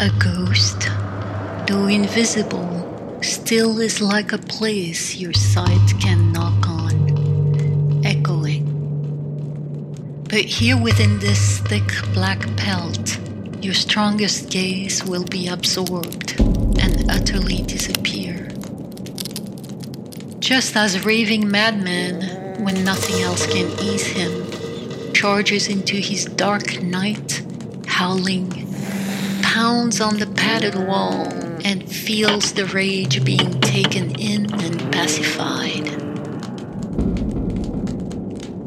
A 0.00 0.08
ghost, 0.18 0.88
though 1.66 1.86
invisible, 1.86 3.20
still 3.20 3.80
is 3.80 4.00
like 4.00 4.32
a 4.32 4.38
place 4.38 5.16
your 5.16 5.34
sight 5.34 5.92
can 6.00 6.32
knock 6.32 6.66
on, 6.66 8.00
echoing. 8.02 8.64
But 10.26 10.46
here 10.46 10.80
within 10.80 11.18
this 11.18 11.58
thick 11.58 11.92
black 12.14 12.40
pelt, 12.56 13.18
your 13.60 13.74
strongest 13.74 14.48
gaze 14.48 15.04
will 15.04 15.24
be 15.24 15.48
absorbed 15.48 16.40
and 16.80 17.10
utterly 17.10 17.60
disappear. 17.60 18.48
Just 20.38 20.76
as 20.76 20.94
a 20.94 21.00
raving 21.02 21.50
madman, 21.50 22.64
when 22.64 22.84
nothing 22.84 23.20
else 23.20 23.44
can 23.44 23.68
ease 23.84 24.06
him, 24.06 25.12
charges 25.12 25.68
into 25.68 25.96
his 25.96 26.24
dark 26.24 26.80
night, 26.80 27.42
howling, 27.86 28.50
pounds 29.54 30.00
on 30.00 30.16
the 30.18 30.28
padded 30.28 30.76
wall, 30.76 31.26
and 31.64 31.90
feels 31.90 32.52
the 32.52 32.66
rage 32.66 33.24
being 33.24 33.60
taken 33.60 34.14
in 34.20 34.40
and 34.62 34.92
pacified. 34.92 35.86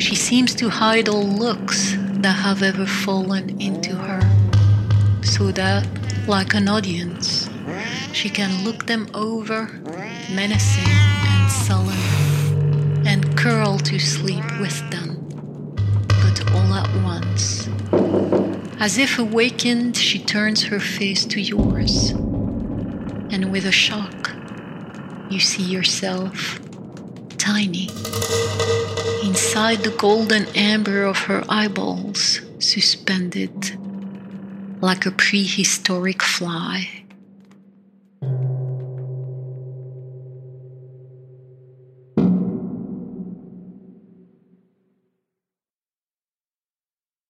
She 0.02 0.14
seems 0.14 0.54
to 0.56 0.68
hide 0.68 1.08
all 1.08 1.24
looks 1.24 1.96
that 2.24 2.36
have 2.48 2.62
ever 2.62 2.86
fallen 2.86 3.62
into 3.62 3.96
her, 3.96 4.22
so 5.24 5.54
that, 5.54 5.88
like 6.28 6.54
an 6.54 6.68
audience, 6.68 7.50
she 8.12 8.28
can 8.28 8.66
look 8.66 8.86
them 8.86 9.08
over, 9.14 9.70
menacing 10.36 10.94
and 11.34 11.50
sullen, 11.50 13.08
and 13.08 13.38
curl 13.38 13.78
to 13.80 13.98
sleep 14.00 14.44
with 14.60 14.78
them 14.92 15.10
but 16.08 16.52
all 16.54 16.74
at 16.74 16.90
once. 17.04 17.70
As 18.84 18.98
if 18.98 19.18
awakened, 19.18 19.96
she 19.96 20.20
turns 20.20 20.64
her 20.64 20.82
face 20.82 21.24
to 21.28 21.40
yours, 21.40 22.10
and 23.32 23.50
with 23.50 23.66
a 23.66 23.72
shock, 23.72 24.36
you 25.30 25.40
see 25.40 25.64
yourself 25.64 26.60
tiny. 27.38 27.88
Inside 29.24 29.84
the 29.86 29.96
golden 29.98 30.48
amber 30.54 31.06
of 31.06 31.18
her 31.30 31.46
eyeballs, 31.48 32.42
suspended 32.60 33.56
like 34.82 35.06
a 35.06 35.12
prehistoric 35.12 36.22
fly. 36.22 36.90